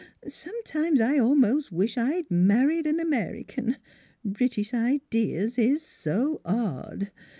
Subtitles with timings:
[0.27, 3.77] Sometimes I almost wish I'd married an American:
[4.25, 7.11] British ideas is so odd.